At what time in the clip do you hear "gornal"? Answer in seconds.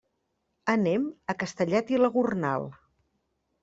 2.19-2.71